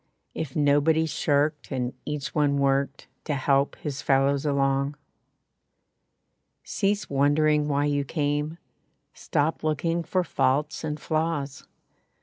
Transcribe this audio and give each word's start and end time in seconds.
If 0.33 0.55
nobody 0.55 1.05
shirked, 1.05 1.71
and 1.71 1.93
each 2.05 2.33
one 2.33 2.57
worked 2.57 3.05
To 3.25 3.35
help 3.35 3.75
his 3.75 4.01
fellows 4.01 4.47
along. 4.47 4.95
Cease 6.63 7.07
wondering 7.07 7.67
why 7.67 7.85
you 7.85 8.03
came 8.03 8.57
Stop 9.13 9.63
looking 9.63 10.01
for 10.03 10.23
faults 10.23 10.83
and 10.83 10.99
flaws. 10.99 11.67